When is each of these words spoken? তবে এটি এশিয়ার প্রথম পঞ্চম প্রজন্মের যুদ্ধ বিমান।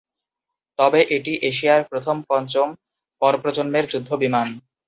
তবে 0.79 0.99
এটি 1.15 1.33
এশিয়ার 1.49 1.81
প্রথম 1.91 2.15
পঞ্চম 2.29 2.67
প্রজন্মের 3.41 3.85
যুদ্ধ 3.91 4.09
বিমান। 4.23 4.47